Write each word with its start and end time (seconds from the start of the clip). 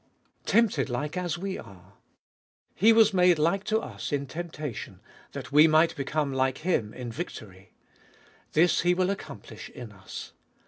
3. 0.47 0.51
Tempted 0.51 0.89
like 0.89 1.15
as 1.15 1.37
we 1.37 1.59
are. 1.59 1.93
He 2.73 2.91
was 2.91 3.13
made 3.13 3.37
like 3.37 3.63
to 3.65 3.77
us 3.81 4.11
in 4.11 4.25
temptation, 4.25 4.99
that 5.33 5.51
we 5.51 5.67
might 5.67 5.95
become 5.95 6.33
like 6.33 6.65
Him 6.65 6.91
in 6.91 7.11
victory. 7.11 7.75
This 8.53 8.79
He 8.81 8.95
will 8.95 9.11
accomplish 9.11 9.69
in 9.69 9.91
us. 9.91 10.33